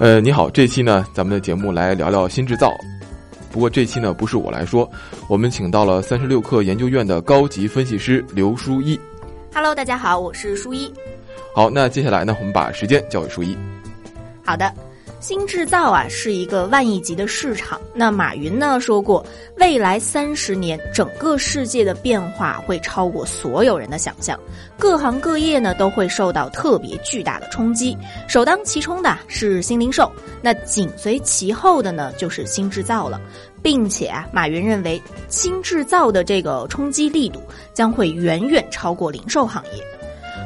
[0.00, 2.72] 呃，你好，这期呢，咱们的节目来聊聊新制造。
[3.52, 4.90] 不过这期呢，不是我来说，
[5.28, 8.98] 我们请到了三十六氪研究院的高级分析师刘书一。
[9.54, 10.92] Hello，大家好，我是书一。
[11.54, 13.56] 好，那接下来呢，我们把时间交给书一。
[14.44, 14.83] 好的。
[15.24, 17.80] 新制造啊是一个万亿级的市场。
[17.94, 19.24] 那马云呢说过，
[19.56, 24.38] 未来三十年整个世界的变化会超过所有人的想象，
[24.78, 27.96] 各行各业呢都会受到特别巨大的冲击。
[28.28, 30.12] 首当其冲的是新零售，
[30.42, 33.18] 那紧随其后的呢就是新制造了，
[33.62, 35.00] 并且，马云认为
[35.30, 37.40] 新制造的这个冲击力度
[37.72, 39.82] 将会远远超过零售行业。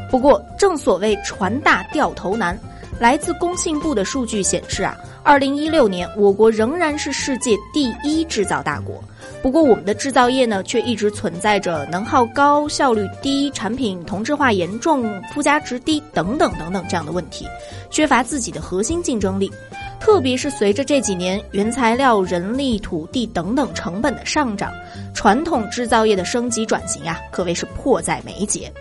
[0.09, 2.57] 不过，正所谓船大掉头难。
[2.99, 9.03] 来自工信部的数据显示啊，二零一六年我国仍然是世界第一制造大国。
[9.41, 17.47] 不过，我们的制造业呢，却一直存在着能耗高、效率低、产品同质化严重、附加值低等等等等这样的问题，
[17.89, 19.49] 缺乏自己的核心竞争力。
[20.01, 24.73] 特别是随着这几年原材料、人力、土地等等成本的上涨，
[25.15, 28.73] 传统制造业的升级转型啊，可谓是迫在眉睫。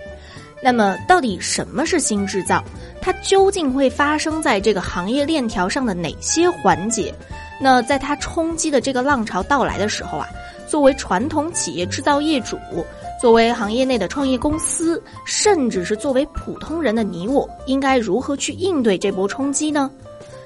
[0.62, 2.64] 那么，到底什么是新制造？
[3.08, 7.16] 它究竟会发生在这个行业链条上的哪些环节？
[7.58, 10.28] 那在它冲击的这个浪潮到来的时候啊，
[10.68, 12.58] 作为传统企业制造业主，
[13.22, 19.90] 作为行业内的创业公司，甚至是作为普通人的你我，应该如何去应对这波冲击呢？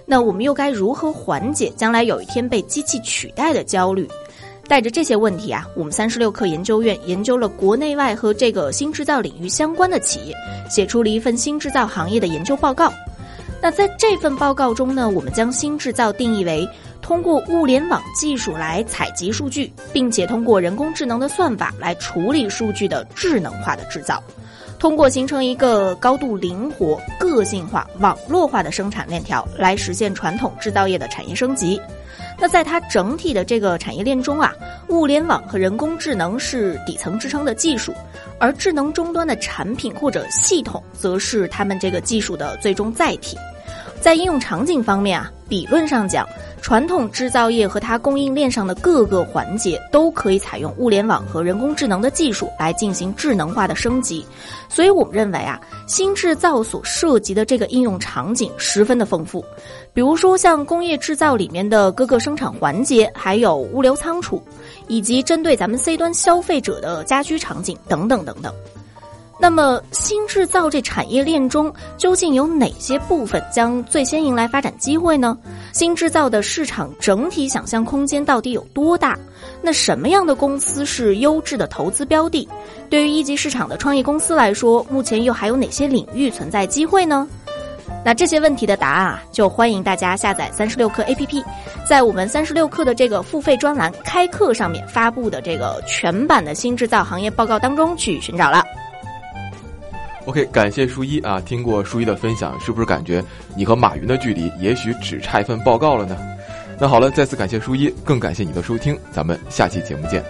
[0.06, 4.08] 那我们又该如何缓解将来有一天被机器取代的焦虑？
[4.72, 10.34] 带着这些问题啊，我们三十六氪研究院研究了国内外和这个新制造领域相关的企业，
[10.70, 12.90] 写出了一份新制造行业的研究报告。
[13.62, 16.66] 那在这份报告中呢，我们将新制造定义为
[17.02, 24.24] 通过物联网技术来采集数据，并且通过人工智能的算法来处理数据的智能化的制造，
[24.82, 31.80] 通过形成一个高度灵活、个性化、网络化的生产链条，来实现传统制造业的产业升级。
[32.40, 34.52] 那在它整体的这个产业链中啊，
[34.90, 37.94] 物联网和人工智能是底层支撑的技术，
[38.40, 43.38] 而智能终端的产品或者系统则是他们这个技术的最终载体。
[44.02, 46.28] 在应用场景方面啊，理论上讲。
[46.62, 54.26] 传统制造业和它供应链上的各个环节都可以采用物联网和人工智能的技术来进行智能化的升级，
[54.70, 59.44] 所以我们认为啊，新制造所涉及的这个应用场景十分的丰富，
[59.94, 64.42] 比如说像工业制造里面的各个生产环节，还有物流仓储，
[64.88, 68.54] 以及针对咱们 C 端消费者的家居场景等等等等。
[69.42, 75.36] 那么，新制造这产业链中究竟有哪些部分将最先迎来发展机会呢？
[75.74, 79.18] 新制造的市场整体想象空间到底有多大？
[79.60, 82.48] 那什么样的公司是优质的投资标的？
[82.88, 87.28] 对于一级市场的创业公司来说，目前又还有哪些领域存在机会呢？
[88.06, 91.44] 那这些问题的答案啊，就欢迎大家下载三十六课 APP，
[91.90, 98.64] 在我们三十六课的这个付费专栏开课上面发布的这个全版的新制造行业报告当中去寻找了。
[100.32, 101.42] OK，感谢书一啊！
[101.42, 103.22] 听过书一的分享，是不是感觉
[103.54, 106.18] 你和马云的距离也许只差一份报告了呢？
[106.80, 110.24] 那好了，再次感谢书一，更感谢你的收听，咱们下期节目见。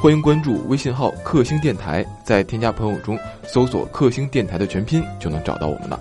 [0.00, 6.00] 欢迎关注微信号“克星电台”，在添加朋友中搜索“克星电台”的全拼，就能找到我们了。